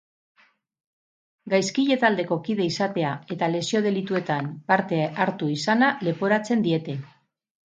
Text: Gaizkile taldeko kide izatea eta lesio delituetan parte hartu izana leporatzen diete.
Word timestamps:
Gaizkile 1.53 1.97
taldeko 2.03 2.37
kide 2.47 2.65
izatea 2.69 3.11
eta 3.35 3.51
lesio 3.57 3.83
delituetan 3.89 4.49
parte 4.73 5.03
hartu 5.27 5.51
izana 5.59 5.93
leporatzen 6.09 6.67
diete. 6.71 6.99